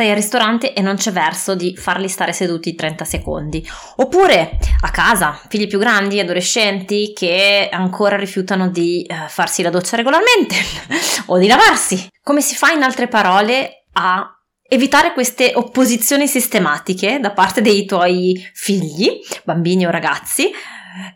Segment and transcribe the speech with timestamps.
[0.00, 3.68] sei al ristorante e non c'è verso di farli stare seduti 30 secondi.
[3.96, 9.96] Oppure a casa, figli più grandi, adolescenti che ancora rifiutano di uh, farsi la doccia
[9.96, 10.56] regolarmente
[11.26, 12.08] o di lavarsi.
[12.22, 14.26] Come si fa in altre parole a
[14.62, 20.50] evitare queste opposizioni sistematiche da parte dei tuoi figli, bambini o ragazzi,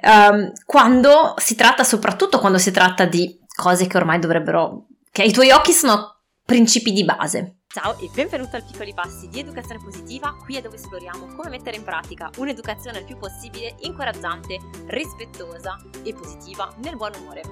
[0.02, 5.32] um, quando si tratta, soprattutto quando si tratta di cose che ormai dovrebbero, che ai
[5.32, 7.60] tuoi occhi sono principi di base.
[7.75, 11.76] Ciao e benvenuto al Piccoli Passi di Educazione Positiva, qui è dove esploriamo come mettere
[11.76, 17.43] in pratica un'educazione il più possibile incoraggiante, rispettosa e positiva nel buon umore.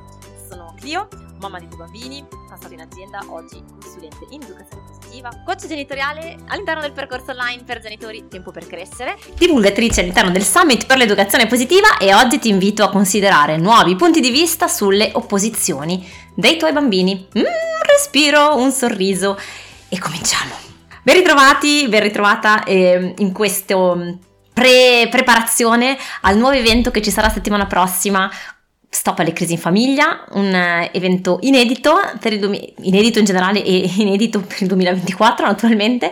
[0.48, 1.08] Sono Clio,
[1.40, 6.82] mamma di due bambini, passato in azienda, oggi consulente in educazione positiva, coach genitoriale all'interno
[6.82, 11.96] del percorso online per genitori Tempo per Crescere, divulgatrice all'interno del Summit per l'educazione positiva
[11.98, 17.26] e oggi ti invito a considerare nuovi punti di vista sulle opposizioni dei tuoi bambini.
[17.36, 17.42] Mm,
[17.92, 19.36] respiro, un sorriso
[19.92, 20.54] e cominciamo.
[21.02, 24.10] Ben ritrovati, ben ritrovata eh, in questo mm,
[24.54, 28.30] pre- preparazione al nuovo evento che ci sarà settimana prossima
[28.94, 31.94] Stop alle crisi in famiglia, un eh, evento inedito,
[32.38, 36.10] du- inedito in generale e inedito per il 2024 naturalmente.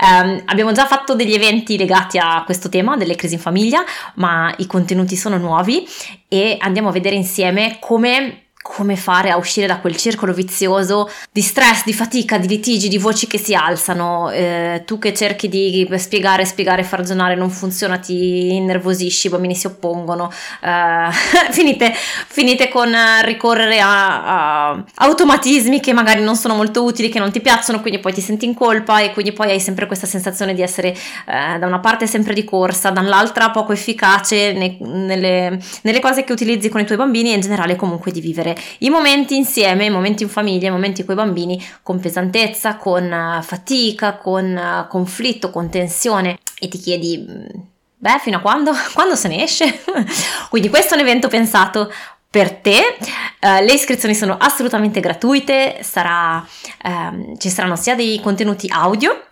[0.00, 3.82] Um, abbiamo già fatto degli eventi legati a questo tema delle crisi in famiglia,
[4.16, 5.88] ma i contenuti sono nuovi
[6.28, 11.40] e andiamo a vedere insieme come come fare a uscire da quel circolo vizioso di
[11.40, 14.30] stress, di fatica, di litigi, di voci che si alzano.
[14.30, 19.54] Eh, tu che cerchi di spiegare, spiegare, far ragionare, non funziona, ti innervosisci, i bambini
[19.54, 20.30] si oppongono.
[20.62, 21.10] Eh,
[21.50, 27.32] finite, finite, con ricorrere a, a, automatismi che magari non sono molto utili, che non
[27.32, 30.52] ti piacciono, quindi poi ti senti in colpa e quindi poi hai sempre questa sensazione
[30.52, 30.90] di essere
[31.26, 36.32] eh, da una parte sempre di corsa, dall'altra poco efficace ne, nelle, nelle cose che
[36.32, 39.90] utilizzi con i tuoi bambini e in generale comunque di vivere i momenti insieme, i
[39.90, 44.86] momenti in famiglia, i momenti con i bambini con pesantezza, con eh, fatica, con eh,
[44.88, 47.60] conflitto, con tensione e ti chiedi, mm,
[47.96, 48.72] beh, fino a quando?
[48.94, 49.82] Quando se ne esce?
[50.50, 51.92] Quindi questo è un evento pensato
[52.30, 52.96] per te.
[53.40, 56.46] Uh, le iscrizioni sono assolutamente gratuite, sarà,
[56.84, 59.26] um, ci saranno sia dei contenuti audio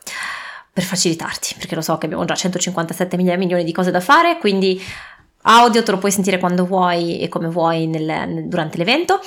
[0.72, 4.39] per facilitarti, perché lo so che abbiamo già 157 mila milioni di cose da fare,
[4.39, 4.78] quindi
[5.49, 9.21] audio, te lo puoi sentire quando vuoi e come vuoi nel, durante l'evento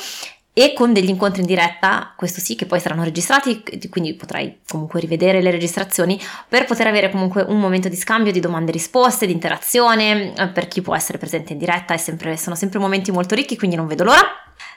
[0.60, 5.00] e con degli incontri in diretta, questo sì, che poi saranno registrati, quindi potrai comunque
[5.00, 6.20] rivedere le registrazioni
[6.50, 10.48] per poter avere comunque un momento di scambio di domande e risposte, di interazione, eh,
[10.50, 13.88] per chi può essere presente in diretta, sempre, sono sempre momenti molto ricchi, quindi non
[13.88, 14.28] vedo l'ora.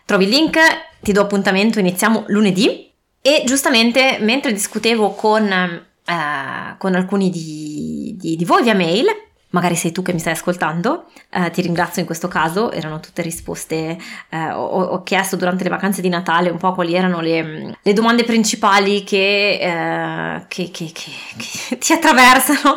[0.04, 0.58] Trovi il link,
[1.00, 2.88] ti do appuntamento, iniziamo lunedì
[3.20, 9.06] e giustamente mentre discutevo con, eh, con alcuni di, di, di voi via mail,
[9.52, 13.22] magari sei tu che mi stai ascoltando, eh, ti ringrazio in questo caso, erano tutte
[13.22, 13.96] risposte,
[14.28, 17.92] eh, ho, ho, chiesto durante le vacanze di Natale un po' quali erano le, le
[17.92, 22.74] domande principali che, eh, che, che, che, ti attraversano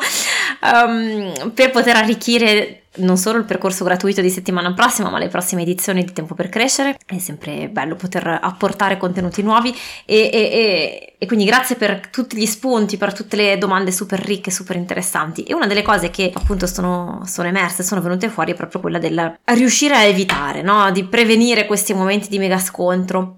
[0.61, 5.61] um, per poter arricchire non solo il percorso gratuito di settimana prossima, ma le prossime
[5.63, 6.97] edizioni di Tempo per Crescere.
[7.05, 9.75] È sempre bello poter apportare contenuti nuovi
[10.05, 14.19] e, e, e, e, quindi grazie per tutti gli spunti, per tutte le domande super
[14.19, 15.43] ricche, super interessanti.
[15.43, 18.99] E una delle cose che appunto sono, sono emerse, sono venute fuori è proprio quella
[18.99, 20.91] del riuscire a evitare, no?
[20.91, 23.37] di prevenire questi momenti di mega scontro,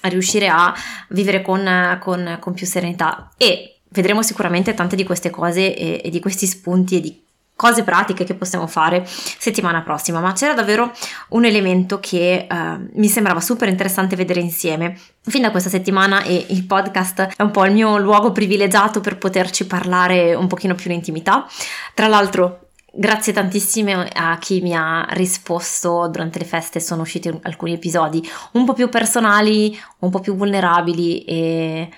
[0.00, 0.74] a riuscire a
[1.08, 3.30] vivere con, con, con più serenità.
[3.36, 7.23] E vedremo sicuramente tante di queste cose e, e di questi spunti e di
[7.56, 10.92] cose pratiche che possiamo fare settimana prossima, ma c'era davvero
[11.30, 14.98] un elemento che uh, mi sembrava super interessante vedere insieme.
[15.22, 19.18] Fin da questa settimana e il podcast è un po' il mio luogo privilegiato per
[19.18, 21.46] poterci parlare un pochino più in intimità.
[21.94, 22.64] Tra l'altro
[22.96, 28.64] Grazie tantissime a chi mi ha risposto durante le feste, sono usciti alcuni episodi un
[28.64, 31.88] po' più personali, un po' più vulnerabili e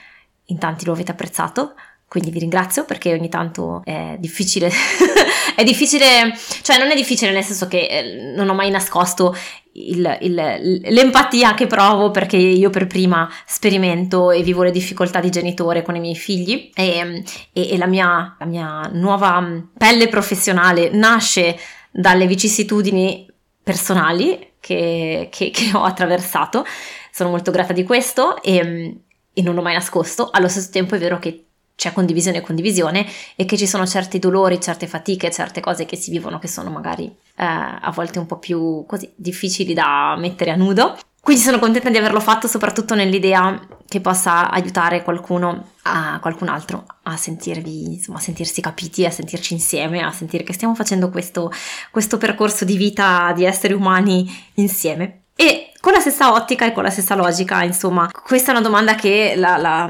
[0.46, 1.74] in tanti lo avete apprezzato.
[2.08, 4.70] Quindi vi ringrazio perché ogni tanto è difficile,
[5.56, 9.34] è difficile, cioè non è difficile nel senso che eh, non ho mai nascosto
[9.72, 15.30] il, il, l'empatia che provo perché io per prima sperimento e vivo le difficoltà di
[15.30, 20.90] genitore con i miei figli e, e, e la, mia, la mia nuova pelle professionale
[20.90, 21.58] nasce
[21.90, 23.26] dalle vicissitudini
[23.62, 26.64] personali che, che, che ho attraversato.
[27.10, 29.00] Sono molto grata di questo e,
[29.32, 30.28] e non l'ho mai nascosto.
[30.30, 31.45] Allo stesso tempo è vero che
[31.76, 33.06] c'è condivisione e condivisione
[33.36, 36.70] e che ci sono certi dolori, certe fatiche, certe cose che si vivono che sono
[36.70, 40.96] magari eh, a volte un po' più così difficili da mettere a nudo.
[41.20, 46.86] Quindi sono contenta di averlo fatto soprattutto nell'idea che possa aiutare qualcuno a qualcun altro
[47.02, 51.50] a sentirvi, insomma, a sentirsi capiti, a sentirci insieme, a sentire che stiamo facendo questo,
[51.90, 54.24] questo percorso di vita di esseri umani
[54.54, 55.24] insieme.
[55.34, 58.96] E con la stessa ottica e con la stessa logica, insomma, questa è una domanda
[58.96, 59.88] che la, la,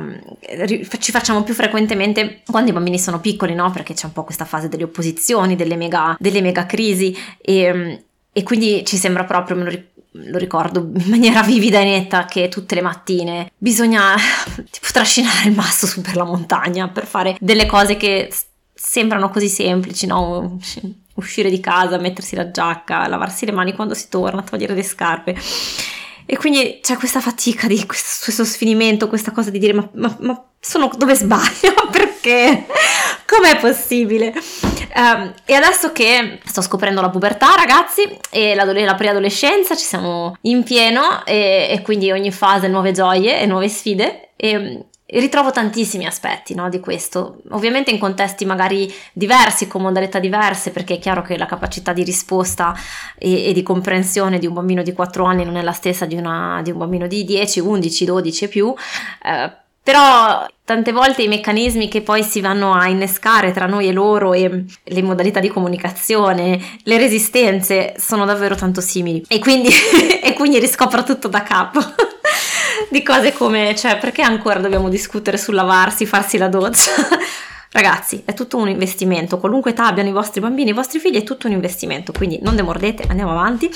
[0.99, 3.71] ci facciamo più frequentemente quando i bambini sono piccoli, no?
[3.71, 8.43] Perché c'è un po' questa fase delle opposizioni, delle mega, delle mega crisi e, e
[8.43, 9.83] quindi ci sembra proprio, me lo
[10.19, 14.15] lo ricordo in maniera vivida e netta che tutte le mattine bisogna
[14.71, 18.31] tipo trascinare il masso su per la montagna per fare delle cose che
[18.75, 20.59] sembrano così semplici, no?
[21.17, 25.37] Uscire di casa, mettersi la giacca, lavarsi le mani quando si torna, togliere le scarpe.
[26.29, 30.17] E quindi c'è questa fatica di questo, questo sfinimento, questa cosa di dire ma, ma,
[30.21, 31.73] ma sono dove sbaglio?
[31.93, 32.67] Perché?
[33.25, 34.35] Com'è possibile?
[34.97, 40.37] Um, e adesso che sto scoprendo la pubertà, ragazzi, e la, la preadolescenza, ci siamo
[40.43, 44.31] in pieno e, e, quindi ogni fase nuove gioie e nuove sfide.
[44.35, 50.19] E, e ritrovo tantissimi aspetti no, di questo, ovviamente in contesti magari diversi, con modalità
[50.19, 52.75] diverse, perché è chiaro che la capacità di risposta
[53.17, 56.17] e, e di comprensione di un bambino di 4 anni non è la stessa di,
[56.17, 58.75] una, di un bambino di 10, 11, 12 e più.
[59.23, 63.93] Eh, però tante volte i meccanismi che poi si vanno a innescare tra noi e
[63.93, 69.69] loro e le modalità di comunicazione, le resistenze sono davvero tanto simili e quindi,
[70.21, 71.79] e quindi riscopro tutto da capo.
[72.89, 76.91] Di cose come, cioè, perché ancora dobbiamo discutere sul lavarsi, farsi la doccia?
[77.73, 81.25] Ragazzi, è tutto un investimento, qualunque età abbiano i vostri bambini, i vostri figli, è
[81.25, 83.71] tutto un investimento, quindi non demordete, andiamo avanti,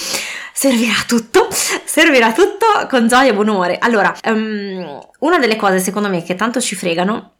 [0.52, 3.76] servirà tutto, servirà tutto con gioia e buon umore.
[3.78, 7.32] Allora, um, una delle cose secondo me che tanto ci fregano,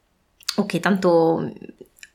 [0.57, 1.51] o che tanto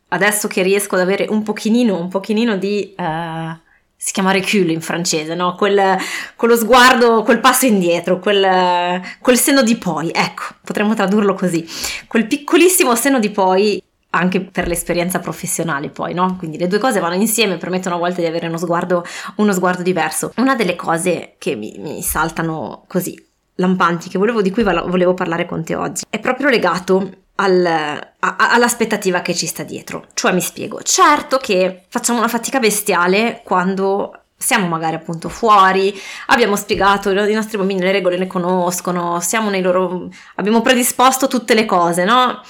[0.10, 2.94] adesso che riesco ad avere un pochino, un pochino di...
[2.98, 3.64] Uh,
[3.96, 5.56] si chiama recul in francese, no?
[5.56, 5.98] Quel,
[6.36, 11.68] quello sguardo, quel passo indietro, quel, quel seno di poi, ecco, potremmo tradurlo così,
[12.08, 13.82] quel piccolissimo seno di poi
[14.16, 16.38] anche per l'esperienza professionale poi, no?
[16.38, 19.06] Quindi le due cose vanno insieme, permettono a volte di avere uno sguardo,
[19.36, 20.32] uno sguardo diverso.
[20.38, 23.22] Una delle cose che mi, mi saltano così
[23.56, 29.22] lampanti, volevo, di cui volevo parlare con te oggi, è proprio legato al, a, all'aspettativa
[29.22, 30.08] che ci sta dietro.
[30.14, 35.94] Cioè mi spiego, certo che facciamo una fatica bestiale quando siamo magari appunto fuori,
[36.28, 41.54] abbiamo spiegato, i nostri bambini le regole le conoscono, siamo nei loro, abbiamo predisposto tutte
[41.54, 42.42] le cose, no?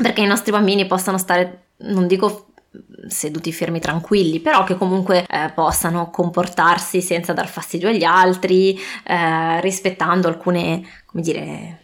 [0.00, 2.46] Perché i nostri bambini possano stare, non dico
[3.08, 9.60] seduti fermi tranquilli, però che comunque eh, possano comportarsi senza dar fastidio agli altri, eh,
[9.60, 11.81] rispettando alcune, come dire,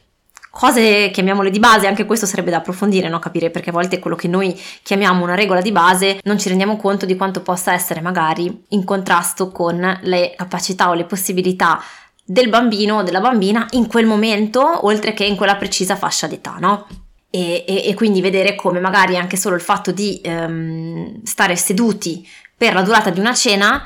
[0.58, 3.20] cose, chiamiamole di base, anche questo sarebbe da approfondire, no?
[3.20, 6.76] capire perché a volte quello che noi chiamiamo una regola di base non ci rendiamo
[6.76, 11.81] conto di quanto possa essere magari in contrasto con le capacità o le possibilità
[12.25, 16.56] del bambino o della bambina in quel momento, oltre che in quella precisa fascia d'età,
[16.58, 16.88] no?
[17.31, 22.26] E, e, e quindi vedere come magari anche solo il fatto di um, stare seduti
[22.56, 23.81] per la durata di una cena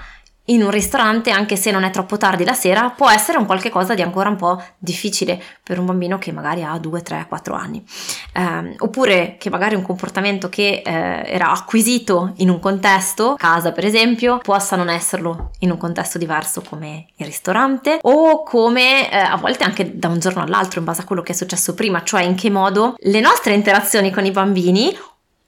[0.46, 3.70] in un ristorante, anche se non è troppo tardi la sera, può essere un qualche
[3.70, 7.54] cosa di ancora un po' difficile per un bambino che magari ha 2, 3, 4
[7.54, 7.84] anni.
[8.32, 13.84] Eh, oppure che magari un comportamento che eh, era acquisito in un contesto, casa per
[13.84, 19.36] esempio, possa non esserlo in un contesto diverso come il ristorante o come eh, a
[19.36, 22.22] volte anche da un giorno all'altro in base a quello che è successo prima, cioè
[22.22, 24.92] in che modo le nostre interazioni con i bambini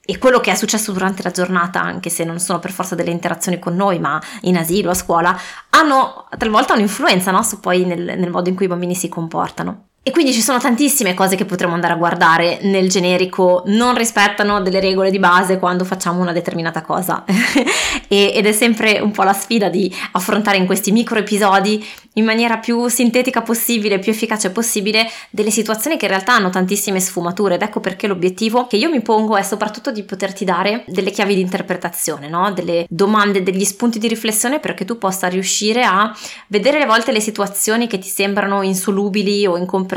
[0.04, 3.10] e quello che è successo durante la giornata, anche se non sono per forza delle
[3.10, 5.38] interazioni con noi, ma in asilo, a scuola,
[5.70, 7.42] hanno talvolta un'influenza no?
[7.42, 9.88] su poi nel, nel modo in cui i bambini si comportano.
[10.06, 14.60] E quindi ci sono tantissime cose che potremmo andare a guardare nel generico, non rispettano
[14.60, 17.24] delle regole di base quando facciamo una determinata cosa.
[18.06, 21.82] ed è sempre un po' la sfida di affrontare in questi micro episodi
[22.16, 27.00] in maniera più sintetica possibile, più efficace possibile, delle situazioni che in realtà hanno tantissime
[27.00, 31.10] sfumature ed ecco perché l'obiettivo che io mi pongo è soprattutto di poterti dare delle
[31.12, 32.52] chiavi di interpretazione, no?
[32.52, 36.14] delle domande, degli spunti di riflessione perché tu possa riuscire a
[36.48, 39.92] vedere le volte le situazioni che ti sembrano insolubili o incomprensibili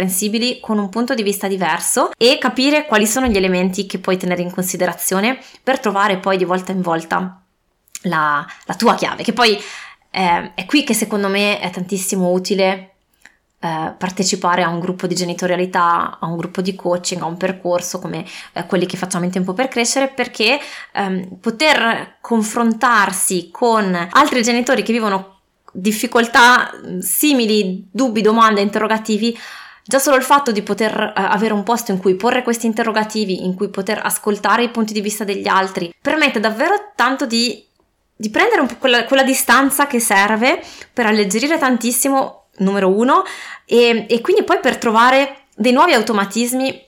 [0.62, 4.42] con un punto di vista diverso e capire quali sono gli elementi che puoi tenere
[4.42, 7.42] in considerazione per trovare poi di volta in volta
[8.04, 9.58] la, la tua chiave, che poi
[10.12, 12.92] eh, è qui che secondo me è tantissimo utile
[13.60, 18.00] eh, partecipare a un gruppo di genitorialità, a un gruppo di coaching, a un percorso
[18.00, 18.24] come
[18.54, 20.60] eh, quelli che facciamo in tempo per crescere, perché
[20.94, 25.39] ehm, poter confrontarsi con altri genitori che vivono
[25.72, 29.38] difficoltà simili, dubbi, domande, interrogativi,
[29.88, 33.46] Già solo il fatto di poter uh, avere un posto in cui porre questi interrogativi,
[33.46, 37.65] in cui poter ascoltare i punti di vista degli altri, permette davvero tanto di
[38.20, 40.60] di prendere un po' quella, quella, distanza che serve
[40.91, 43.24] per alleggerire tantissimo, numero uno,
[43.63, 46.86] e, e quindi poi per trovare dei nuovi automatismi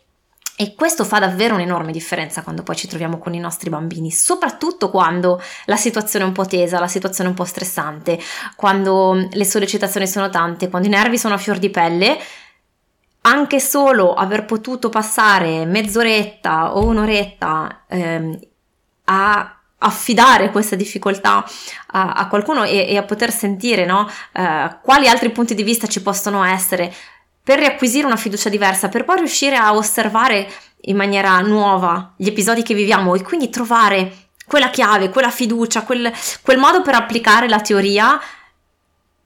[0.61, 4.89] E questo fa davvero un'enorme differenza quando poi ci troviamo con i nostri bambini, soprattutto
[4.89, 8.19] quando la situazione è un po' tesa, la situazione è un po' stressante,
[8.57, 12.19] quando le sollecitazioni sono tante, quando i nervi sono a fior di pelle.
[13.21, 18.39] Anche solo aver potuto passare mezz'oretta o un'oretta ehm,
[19.05, 21.43] a affidare questa difficoltà
[21.87, 25.87] a, a qualcuno e, e, a poter sentire no, eh, quali altri punti di vista
[25.87, 26.93] ci possono essere
[27.41, 30.47] per riacquisire una fiducia diversa, per poi riuscire a osservare
[30.81, 36.11] in maniera nuova gli episodi che viviamo e quindi trovare quella chiave, quella fiducia, quel,
[36.41, 38.19] quel modo per applicare la teoria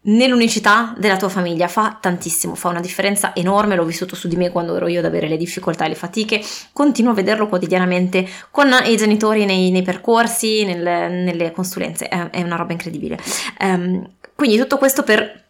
[0.04, 1.68] nell'unicità della tua famiglia.
[1.68, 5.06] Fa tantissimo, fa una differenza enorme, l'ho vissuto su di me quando ero io ad
[5.06, 6.42] avere le difficoltà e le fatiche,
[6.72, 12.42] continuo a vederlo quotidianamente con i genitori nei, nei percorsi, nel, nelle consulenze, è, è,
[12.42, 13.20] una roba incredibile.
[13.60, 15.42] Um, quindi tutto questo per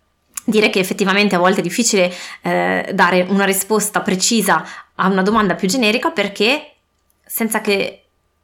[0.45, 5.55] dire che effettivamente a volte è difficile eh, dare una risposta precisa a una domanda
[5.55, 6.73] più generica perché
[7.25, 8.02] senza che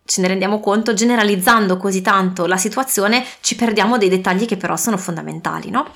[0.09, 4.75] ce ne rendiamo conto, generalizzando così tanto la situazione, ci perdiamo dei dettagli che però
[4.75, 5.87] sono fondamentali, no?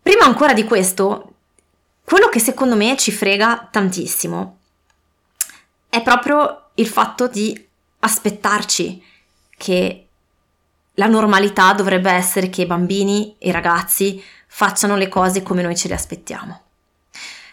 [0.00, 1.32] Prima ancora di questo,
[2.04, 4.58] quello che secondo me ci frega tantissimo
[5.88, 9.02] è proprio il fatto di aspettarci
[9.56, 10.06] che
[10.94, 15.76] la normalità dovrebbe essere che i bambini e i ragazzi facciano le cose come noi
[15.76, 16.60] ce le aspettiamo.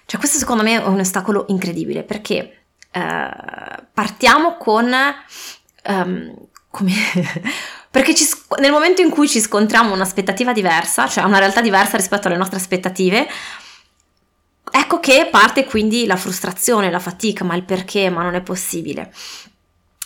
[0.05, 2.58] Cioè questo secondo me è un ostacolo incredibile perché
[2.91, 4.93] eh, partiamo con...
[5.85, 6.33] Um,
[6.69, 6.93] come...
[7.91, 8.25] perché ci,
[8.59, 12.57] nel momento in cui ci scontriamo un'aspettativa diversa, cioè una realtà diversa rispetto alle nostre
[12.57, 13.27] aspettative,
[14.71, 19.11] ecco che parte quindi la frustrazione, la fatica, ma il perché, ma non è possibile.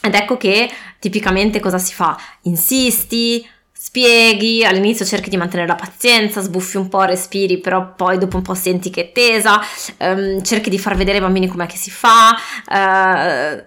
[0.02, 2.18] Ed ecco che tipicamente cosa si fa?
[2.44, 3.48] Insisti,
[3.84, 8.42] spieghi, all'inizio cerchi di mantenere la pazienza, sbuffi un po', respiri, però poi dopo un
[8.42, 9.60] po' senti che è tesa,
[9.98, 12.34] ehm, cerchi di far vedere ai bambini com'è che si fa,
[12.72, 13.66] eh,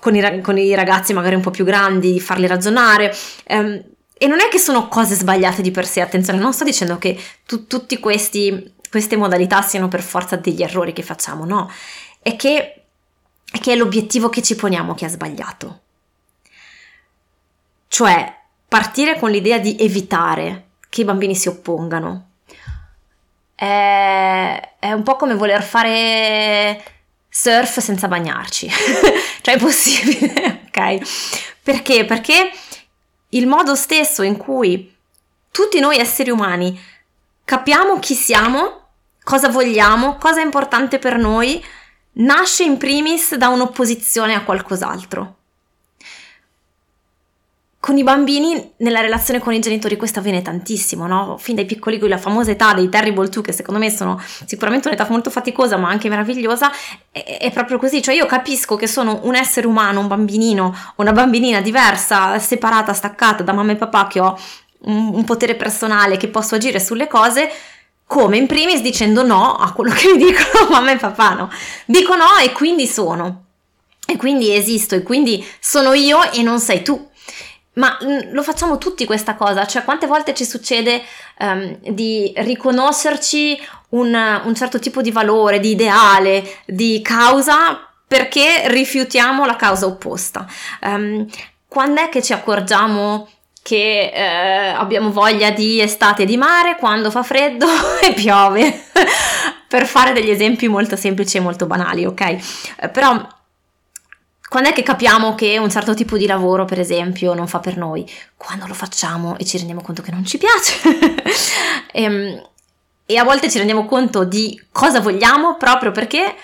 [0.00, 3.10] con, i, con, i, ragazzi magari un po' più grandi, di farli ragionare.
[3.44, 3.82] Ehm,
[4.18, 7.18] e non è che sono cose sbagliate di per sé, attenzione, non sto dicendo che
[7.46, 11.70] tu, tutte queste modalità siano per forza degli errori che facciamo, no,
[12.20, 12.82] è che,
[13.50, 15.80] è che è l'obiettivo che ci poniamo che è sbagliato.
[17.88, 18.40] Cioè,
[18.72, 22.28] partire con l'idea di evitare che i bambini si oppongano.
[23.54, 26.82] È, è un po' come voler fare
[27.28, 28.70] surf senza bagnarci,
[29.42, 31.58] cioè è possibile, ok?
[31.62, 32.06] Perché?
[32.06, 32.50] Perché
[33.30, 34.90] il modo stesso in cui
[35.50, 36.82] tutti noi esseri umani
[37.44, 38.86] capiamo chi siamo,
[39.22, 41.62] cosa vogliamo, cosa è importante per noi,
[42.12, 45.40] nasce in primis da un'opposizione a qualcos'altro
[47.82, 51.36] con i bambini nella relazione con i genitori questo avviene tantissimo, no?
[51.36, 55.04] Fin dai piccoli, la famosa età dei terrible two, che secondo me sono sicuramente un'età
[55.10, 56.70] molto faticosa ma anche meravigliosa,
[57.10, 61.10] è, è, proprio così, cioè io capisco che sono un essere umano, un bambinino, una
[61.10, 64.38] bambinina diversa, separata, staccata da mamma e papà, che ho
[64.82, 67.50] un, un potere personale, che posso agire sulle cose,
[68.06, 71.50] come in primis dicendo no a quello che mi dicono mamma e papà, no?
[71.86, 73.46] Dico no e quindi sono,
[74.06, 77.10] e quindi esisto, e quindi sono io e non sei tu
[77.74, 81.02] ma mm, lo facciamo tutti questa cosa, cioè quante volte ci succede
[81.38, 83.60] um, di riconoscerci
[83.90, 90.46] un, un, certo tipo di valore, di ideale, di causa perché rifiutiamo la causa opposta.
[90.82, 91.26] Um,
[91.66, 93.28] quando è che ci accorgiamo
[93.62, 97.66] che eh, abbiamo voglia di estate e di mare quando fa freddo
[98.02, 98.86] e piove?
[99.72, 102.90] per fare degli esempi molto semplici e molto banali, ok?
[102.90, 103.26] Però
[104.52, 107.78] quando è che capiamo che un certo tipo di lavoro, per esempio, non fa per
[107.78, 108.06] noi?
[108.36, 110.78] Quando lo facciamo e ci rendiamo conto che non ci piace.
[111.90, 112.48] e, ehm,
[113.06, 116.36] e, a volte ci rendiamo conto di cosa vogliamo proprio perché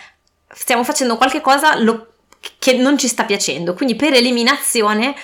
[0.49, 2.15] stiamo facendo qualche cosa lo,
[2.59, 3.75] che non ci sta piacendo.
[3.75, 5.15] Quindi per eliminazione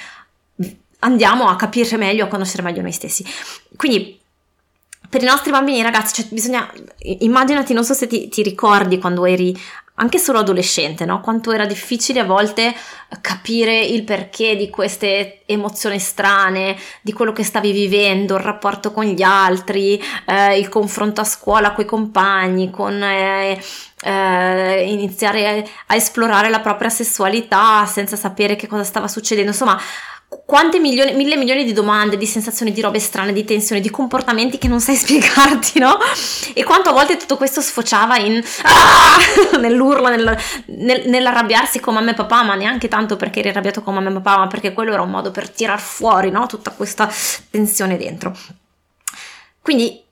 [0.98, 3.24] andiamo a capire meglio, a conoscere meglio noi stessi.
[3.76, 4.20] Quindi
[5.08, 9.24] per i nostri bambini, ragazzi, cioè bisogna, immaginati, non so se ti, ti ricordi quando
[9.24, 9.58] eri
[9.96, 11.20] anche solo adolescente, no?
[11.20, 12.74] Quanto era difficile a volte
[13.20, 19.04] capire il perché di queste emozioni strane, di quello che stavi vivendo, il rapporto con
[19.04, 23.62] gli altri, eh, il confronto a scuola con i compagni, con eh,
[24.02, 29.52] eh, iniziare a esplorare la propria sessualità senza sapere che cosa stava succedendo.
[29.52, 29.80] Insomma,
[30.45, 34.59] quante milioni, mille milioni di domande, di sensazioni, di robe strane, di tensioni, di comportamenti
[34.59, 35.99] che non sai spiegarti, no?
[36.52, 39.59] E quanto a volte tutto questo sfociava in ah!
[39.59, 43.95] nell'urlo, nel, nel, nell'arrabbiarsi con mamma e papà, ma neanche tanto perché eri arrabbiato con
[43.95, 46.47] mamma e papà, ma perché quello era un modo per tirar fuori, no?
[46.47, 47.11] Tutta questa
[47.50, 48.37] tensione dentro.
[49.61, 50.02] Quindi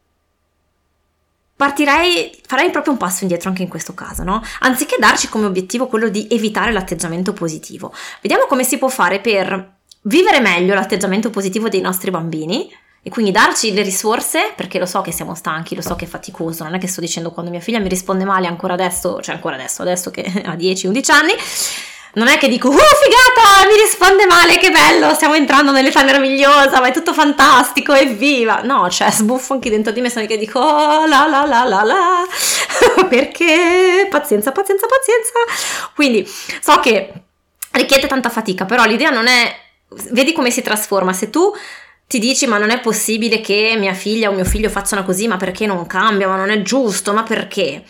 [1.54, 4.42] partirei, farei proprio un passo indietro anche in questo caso, no?
[4.60, 9.80] Anziché darci come obiettivo quello di evitare l'atteggiamento positivo, vediamo come si può fare per
[10.02, 12.70] vivere meglio l'atteggiamento positivo dei nostri bambini
[13.04, 16.08] e quindi darci le risorse, perché lo so che siamo stanchi, lo so che è
[16.08, 19.34] faticoso, non è che sto dicendo quando mia figlia mi risponde male ancora adesso, cioè
[19.34, 21.32] ancora adesso, adesso che ha 10-11 anni,
[22.14, 26.80] non è che dico, uh figata, mi risponde male, che bello, stiamo entrando nell'età meravigliosa,
[26.80, 28.60] ma è tutto fantastico, evviva.
[28.62, 31.82] No, cioè sbuffo anche dentro di me, sono che dico, oh la la la la
[31.82, 32.26] la,
[33.08, 35.32] perché pazienza, pazienza, pazienza.
[35.94, 36.28] Quindi
[36.60, 37.12] so che
[37.72, 39.56] richiede tanta fatica, però l'idea non è,
[40.10, 41.52] vedi come si trasforma, se tu
[42.06, 45.36] ti dici ma non è possibile che mia figlia o mio figlio facciano così, ma
[45.36, 47.84] perché non cambia, ma non è giusto, ma perché?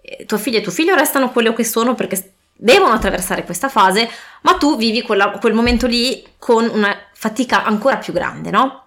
[0.00, 4.08] Eh, tua figlia e tuo figlio restano quello che sono perché devono attraversare questa fase,
[4.42, 8.84] ma tu vivi quella, quel momento lì con una fatica ancora più grande, no?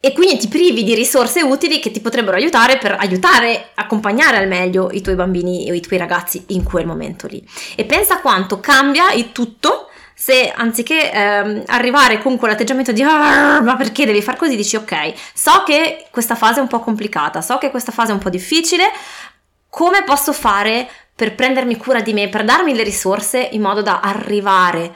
[0.00, 4.46] E quindi ti privi di risorse utili che ti potrebbero aiutare per aiutare, accompagnare al
[4.46, 7.44] meglio i tuoi bambini o i tuoi ragazzi in quel momento lì.
[7.74, 9.88] E pensa quanto cambia il tutto
[10.20, 15.62] se anziché ehm, arrivare con quell'atteggiamento di ma perché devi far così, dici ok, so
[15.64, 18.90] che questa fase è un po' complicata, so che questa fase è un po' difficile,
[19.70, 24.00] come posso fare per prendermi cura di me, per darmi le risorse in modo da
[24.00, 24.92] arrivare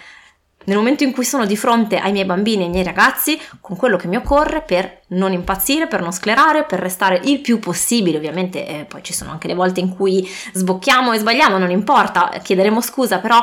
[0.65, 3.77] nel momento in cui sono di fronte ai miei bambini e ai miei ragazzi con
[3.77, 8.17] quello che mi occorre per non impazzire, per non sclerare, per restare il più possibile,
[8.17, 12.29] ovviamente eh, poi ci sono anche le volte in cui sbocchiamo e sbagliamo, non importa,
[12.43, 13.41] chiederemo scusa, però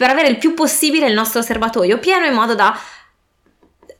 [0.00, 2.74] per avere il più possibile il nostro serbatoio pieno in modo da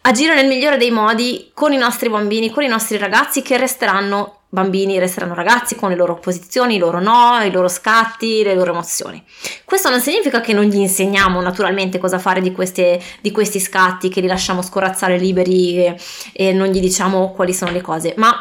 [0.00, 4.36] agire nel migliore dei modi con i nostri bambini, con i nostri ragazzi che resteranno
[4.48, 8.70] bambini resteranno ragazzi con le loro posizioni, i loro no, i loro scatti, le loro
[8.70, 9.22] emozioni.
[9.62, 14.08] Questo non significa che non gli insegniamo naturalmente cosa fare di, queste, di questi scatti,
[14.08, 16.00] che li lasciamo scorazzare liberi e,
[16.32, 18.34] e non gli diciamo quali sono le cose, ma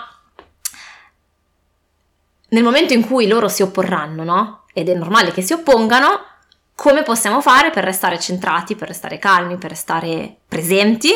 [2.51, 4.63] nel momento in cui loro si opporranno, no?
[4.73, 6.27] Ed è normale che si oppongano,
[6.79, 11.09] come possiamo fare per restare centrati, per restare calmi, per restare presenti,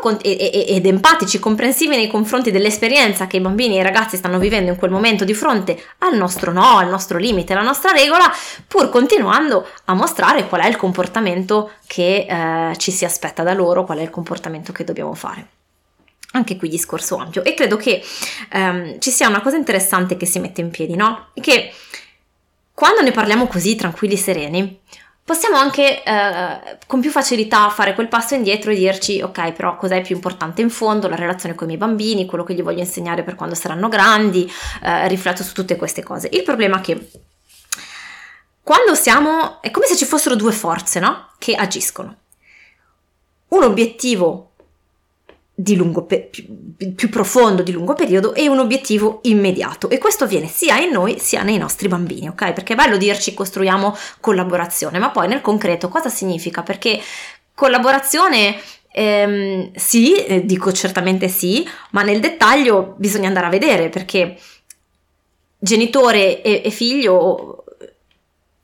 [0.00, 4.72] con- ed empatici, comprensivi nei confronti dell'esperienza che i bambini e i ragazzi stanno vivendo
[4.72, 8.24] in quel momento di fronte al nostro no, al nostro limite, alla nostra regola,
[8.66, 13.84] pur continuando a mostrare qual è il comportamento che eh, ci si aspetta da loro,
[13.84, 15.46] qual è il comportamento che dobbiamo fare.
[16.32, 18.02] Anche qui discorso ampio e credo che
[18.50, 21.28] ehm, ci sia una cosa interessante che si mette in piedi, no?
[21.40, 21.72] Che
[22.78, 24.80] quando ne parliamo così tranquilli e sereni,
[25.24, 30.00] possiamo anche eh, con più facilità fare quel passo indietro e dirci ok però cos'è
[30.00, 31.08] più importante in fondo?
[31.08, 34.48] La relazione con i miei bambini quello che gli voglio insegnare per quando saranno grandi
[34.84, 36.28] eh, rifletto su tutte queste cose.
[36.30, 37.10] Il problema è che
[38.62, 41.30] quando siamo è come se ci fossero due forze no?
[41.38, 42.14] che agiscono.
[43.48, 44.47] Un obiettivo
[45.60, 49.90] di lungo pe- più, più, profondo di lungo periodo e un obiettivo immediato.
[49.90, 52.52] E questo avviene sia in noi sia nei nostri bambini ok?
[52.52, 56.62] Perché è bello dirci costruiamo collaborazione ma poi nel concreto cosa significa?
[56.62, 57.00] Perché
[57.54, 58.54] collaborazione
[58.92, 64.38] ehm, sì eh, dico certamente sì ma nel dettaglio bisogna andare a vedere perché
[65.58, 67.64] genitore e, e figlio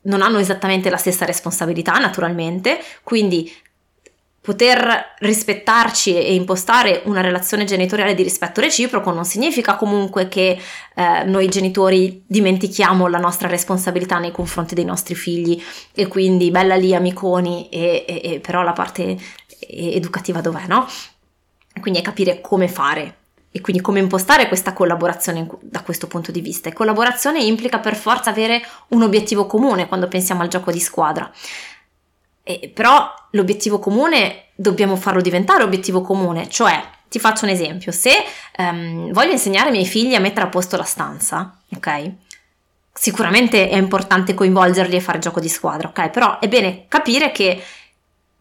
[0.03, 2.79] non hanno esattamente la stessa responsabilità naturalmente.
[3.03, 3.51] Quindi
[4.45, 10.57] poter rispettarci e impostare una relazione genitoriale di rispetto reciproco non significa comunque che
[10.93, 15.59] eh, noi genitori dimentichiamo la nostra responsabilità nei confronti dei nostri figli
[15.95, 19.17] e quindi bella lì amiconi e, e, e però la parte
[19.67, 20.87] educativa dov'è, no?
[21.81, 23.17] Quindi è capire come fare
[23.51, 26.69] e quindi come impostare questa collaborazione da questo punto di vista.
[26.69, 31.31] E collaborazione implica per forza avere un obiettivo comune quando pensiamo al gioco di squadra.
[32.47, 36.79] E, però l'obiettivo comune dobbiamo farlo diventare obiettivo comune, cioè
[37.09, 38.11] ti faccio un esempio, se
[38.57, 42.11] um, voglio insegnare ai miei figli a mettere a posto la stanza, ok?
[42.93, 46.09] Sicuramente è importante coinvolgerli e fare gioco di squadra, ok?
[46.09, 47.61] Però è bene capire che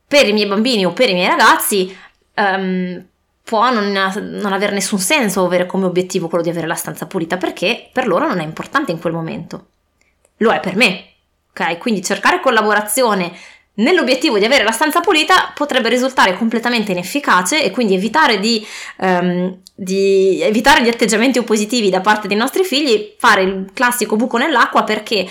[0.06, 1.96] per i miei bambini o per i miei ragazzi
[2.34, 3.04] um,
[3.42, 7.36] può non, non aver nessun senso avere come obiettivo quello di avere la stanza pulita
[7.36, 9.66] perché per loro non è importante in quel momento.
[10.38, 11.04] Lo è per me,
[11.50, 11.78] ok?
[11.78, 13.32] Quindi cercare collaborazione
[13.76, 18.64] nell'obiettivo di avere la stanza pulita potrebbe risultare completamente inefficace e quindi evitare di,
[18.98, 24.36] um, di evitare gli atteggiamenti oppositivi da parte dei nostri figli, fare il classico buco
[24.36, 25.26] nell'acqua perché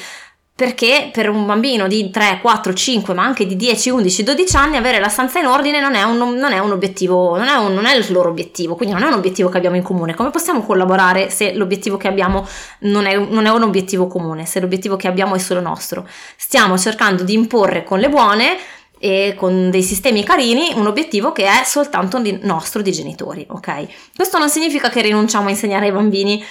[0.55, 4.77] perché per un bambino di 3, 4, 5, ma anche di 10, 11, 12 anni
[4.77, 7.73] avere la stanza in ordine non è un, non è un obiettivo, non è, un,
[7.73, 10.13] non è, il loro obiettivo, quindi non è un obiettivo che abbiamo in comune.
[10.13, 12.47] Come possiamo collaborare se l'obiettivo che abbiamo
[12.81, 16.07] non è, non è un obiettivo comune, se l'obiettivo che abbiamo è solo nostro?
[16.37, 18.57] Stiamo cercando di imporre con le buone
[18.99, 23.85] e con dei sistemi carini un obiettivo che è soltanto nostro di genitori, ok?
[24.15, 26.45] Questo non significa che rinunciamo a insegnare ai bambini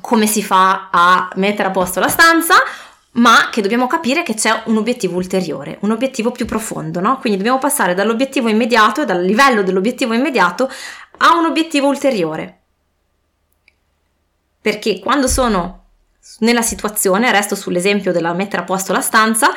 [0.00, 2.56] come si fa a mettere a posto la stanza,
[3.14, 7.18] ma che dobbiamo capire che c'è un obiettivo ulteriore, un obiettivo più profondo, no?
[7.18, 10.68] Quindi dobbiamo passare dall'obiettivo immediato dal livello dell'obiettivo immediato
[11.18, 12.60] a un obiettivo ulteriore.
[14.60, 15.82] Perché quando sono
[16.38, 19.50] nella situazione, resto sull'esempio della mettere a posto la stanza,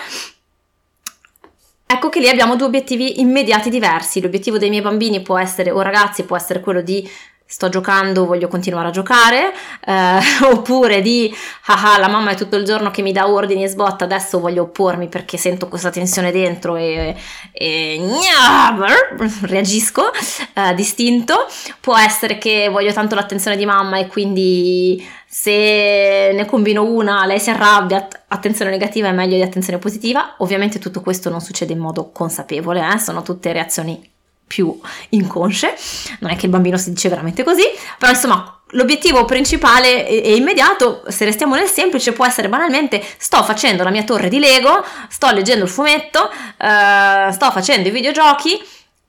[1.86, 4.22] ecco che lì abbiamo due obiettivi immediati diversi.
[4.22, 7.10] L'obiettivo dei miei bambini può essere, o ragazzi, può essere quello di
[7.50, 9.54] sto giocando, voglio continuare a giocare,
[9.86, 10.20] eh,
[10.52, 11.34] oppure di
[11.68, 14.40] ah, ah la mamma è tutto il giorno che mi dà ordini e sbotta, adesso
[14.40, 17.16] voglio oppormi perché sento questa tensione dentro e,
[17.54, 18.00] e
[19.44, 20.12] reagisco
[20.54, 21.48] eh, distinto.
[21.80, 27.40] Può essere che voglio tanto l'attenzione di mamma e quindi se ne combino una, lei
[27.40, 30.36] si arrabbia, attenzione negativa è meglio di attenzione positiva.
[30.40, 33.00] Ovviamente tutto questo non succede in modo consapevole, eh?
[33.00, 34.16] sono tutte reazioni
[34.48, 34.80] più
[35.10, 35.76] inconsce,
[36.20, 37.64] non è che il bambino si dice veramente così,
[38.00, 43.84] però insomma l'obiettivo principale e immediato, se restiamo nel semplice, può essere banalmente sto facendo
[43.84, 48.60] la mia torre di Lego, sto leggendo il fumetto, uh, sto facendo i videogiochi,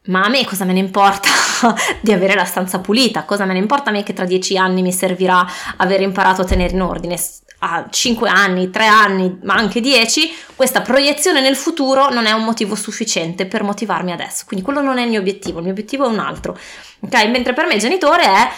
[0.08, 1.28] ma a me cosa me ne importa
[2.00, 3.24] di avere la stanza pulita?
[3.24, 5.46] Cosa me ne importa a me che tra dieci anni mi servirà
[5.76, 7.16] aver imparato a tenere in ordine?
[7.60, 12.44] A 5 anni, 3 anni, ma anche 10, questa proiezione nel futuro non è un
[12.44, 14.44] motivo sufficiente per motivarmi adesso.
[14.46, 16.56] Quindi quello non è il mio obiettivo, il mio obiettivo è un altro.
[17.00, 17.24] Ok?
[17.26, 18.48] Mentre per me genitore è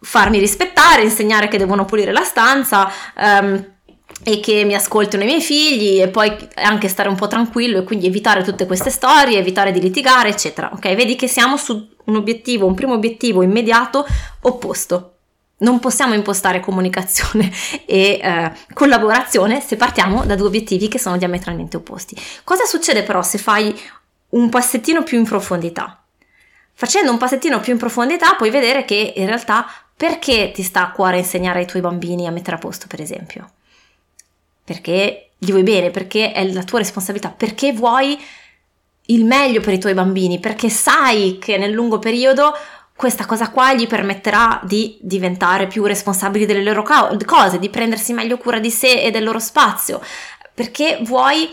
[0.00, 2.90] farmi rispettare, insegnare che devono pulire la stanza.
[3.16, 3.76] Um,
[4.24, 7.84] e che mi ascoltino i miei figli e poi anche stare un po' tranquillo e
[7.84, 10.70] quindi evitare tutte queste storie, evitare di litigare, eccetera.
[10.72, 14.04] Ok, vedi che siamo su un obiettivo, un primo obiettivo immediato
[14.42, 15.17] opposto.
[15.58, 17.50] Non possiamo impostare comunicazione
[17.84, 22.16] e eh, collaborazione se partiamo da due obiettivi che sono diametralmente opposti.
[22.44, 23.78] Cosa succede però se fai
[24.30, 26.02] un passettino più in profondità?
[26.72, 29.66] Facendo un passettino più in profondità puoi vedere che in realtà
[29.96, 33.50] perché ti sta a cuore insegnare ai tuoi bambini a mettere a posto, per esempio?
[34.62, 38.16] Perché gli vuoi bene, perché è la tua responsabilità, perché vuoi
[39.06, 42.52] il meglio per i tuoi bambini, perché sai che nel lungo periodo
[42.98, 48.38] questa cosa qua gli permetterà di diventare più responsabili delle loro cose, di prendersi meglio
[48.38, 50.02] cura di sé e del loro spazio,
[50.52, 51.48] perché vuoi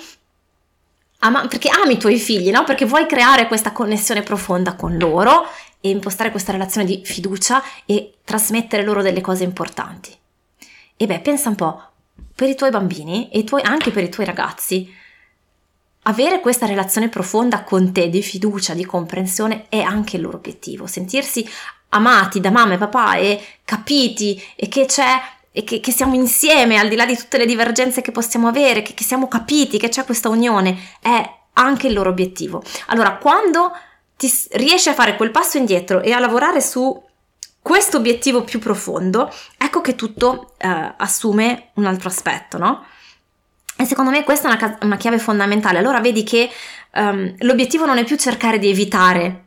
[1.19, 2.63] ama- perché ami i tuoi figli, no?
[2.63, 5.47] Perché vuoi creare questa connessione profonda con loro
[5.81, 10.17] e impostare questa relazione di fiducia e trasmettere loro delle cose importanti.
[10.97, 11.79] E beh, pensa un po',
[12.34, 14.91] per i tuoi bambini e tuoi, anche per i tuoi ragazzi,
[16.08, 20.88] avere questa relazione profonda con te di fiducia, di comprensione è anche il loro obiettivo,
[20.88, 21.48] sentirsi
[21.89, 26.78] amati da mamma e papà e capiti e che c'è e che, che siamo insieme
[26.78, 29.88] al di là di tutte le divergenze che possiamo avere, che, che siamo capiti, che
[29.88, 32.62] c'è questa unione, è anche il loro obiettivo.
[32.88, 33.72] Allora, quando
[34.18, 37.02] ti riesci a fare quel passo indietro e a lavorare su
[37.62, 42.86] questo obiettivo più profondo, ecco che tutto eh, assume un altro aspetto, no?
[43.77, 45.79] E secondo me questa è una, una chiave fondamentale.
[45.79, 46.49] Allora vedi che
[46.93, 49.43] um, l'obiettivo non è più cercare di evitare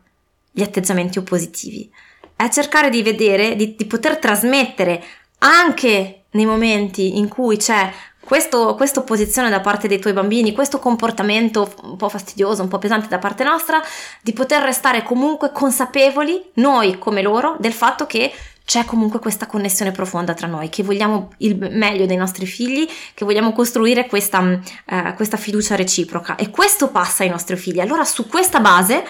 [0.50, 1.90] gli atteggiamenti oppositivi,
[2.36, 5.02] è cercare di vedere, di, di poter trasmettere
[5.38, 7.90] anche nei momenti in cui c'è
[8.28, 13.08] questa opposizione da parte dei tuoi bambini, questo comportamento un po' fastidioso, un po' pesante
[13.08, 13.80] da parte nostra,
[14.20, 18.30] di poter restare comunque consapevoli, noi come loro, del fatto che
[18.68, 23.24] c'è comunque questa connessione profonda tra noi, che vogliamo il meglio dei nostri figli, che
[23.24, 27.80] vogliamo costruire questa, uh, questa fiducia reciproca e questo passa ai nostri figli.
[27.80, 29.06] Allora su questa base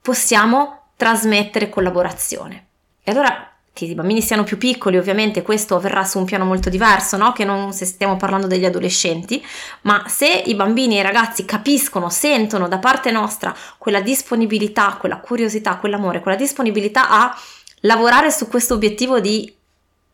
[0.00, 2.64] possiamo trasmettere collaborazione.
[3.02, 6.70] E allora che i bambini siano più piccoli, ovviamente questo avverrà su un piano molto
[6.70, 7.32] diverso, no?
[7.32, 9.44] che non se stiamo parlando degli adolescenti,
[9.82, 15.18] ma se i bambini e i ragazzi capiscono, sentono da parte nostra quella disponibilità, quella
[15.18, 17.38] curiosità, quell'amore, quella disponibilità a
[17.80, 19.54] lavorare su questo obiettivo di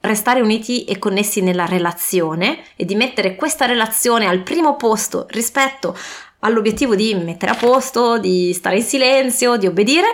[0.00, 5.96] restare uniti e connessi nella relazione e di mettere questa relazione al primo posto rispetto
[6.40, 10.08] all'obiettivo di mettere a posto, di stare in silenzio, di obbedire,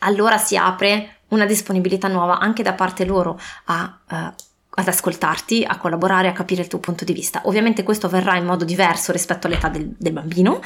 [0.00, 5.76] allora si apre una disponibilità nuova anche da parte loro a, uh, ad ascoltarti, a
[5.78, 7.42] collaborare, a capire il tuo punto di vista.
[7.44, 10.62] Ovviamente questo avverrà in modo diverso rispetto all'età del, del bambino,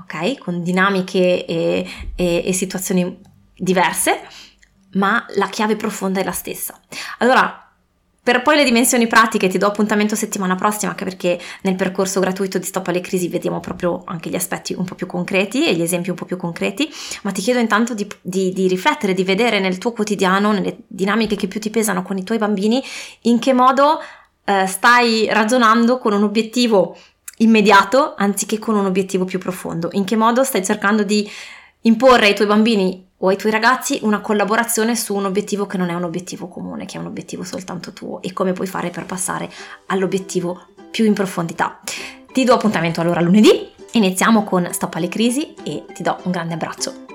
[0.00, 0.38] ok?
[0.38, 3.20] Con dinamiche e, e, e situazioni
[3.54, 4.20] diverse
[4.92, 6.78] ma la chiave profonda è la stessa.
[7.18, 7.68] Allora,
[8.28, 12.58] per poi le dimensioni pratiche ti do appuntamento settimana prossima, anche perché nel percorso gratuito
[12.58, 15.80] di Stop alle crisi vediamo proprio anche gli aspetti un po' più concreti e gli
[15.80, 16.90] esempi un po' più concreti,
[17.22, 21.36] ma ti chiedo intanto di, di, di riflettere, di vedere nel tuo quotidiano, nelle dinamiche
[21.36, 22.84] che più ti pesano con i tuoi bambini,
[23.22, 23.98] in che modo
[24.44, 26.98] eh, stai ragionando con un obiettivo
[27.38, 31.26] immediato anziché con un obiettivo più profondo, in che modo stai cercando di
[31.88, 35.88] imporre ai tuoi bambini o ai tuoi ragazzi una collaborazione su un obiettivo che non
[35.88, 39.06] è un obiettivo comune, che è un obiettivo soltanto tuo e come puoi fare per
[39.06, 39.50] passare
[39.86, 41.80] all'obiettivo più in profondità.
[42.30, 46.54] Ti do appuntamento allora lunedì, iniziamo con Stop alle crisi e ti do un grande
[46.54, 47.07] abbraccio.